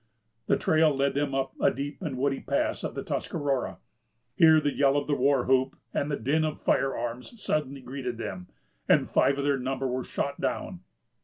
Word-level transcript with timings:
The 0.47 0.57
trail 0.57 0.89
led 0.95 1.13
them 1.13 1.35
up 1.35 1.53
a 1.61 1.69
deep 1.69 2.01
and 2.01 2.17
woody 2.17 2.39
pass 2.39 2.83
of 2.83 2.95
the 2.95 3.03
Tuscarora. 3.03 3.77
Here 4.33 4.59
the 4.59 4.73
yell 4.73 4.97
of 4.97 5.05
the 5.05 5.13
war 5.13 5.45
whoop 5.45 5.75
and 5.93 6.09
the 6.09 6.17
din 6.17 6.43
of 6.43 6.59
fire 6.59 6.97
arms 6.97 7.39
suddenly 7.39 7.81
greeted 7.81 8.17
them, 8.17 8.47
and 8.89 9.07
five 9.07 9.37
of 9.37 9.43
their 9.43 9.59
number 9.59 9.85
were 9.85 10.03
shot 10.03 10.41
down. 10.41 10.79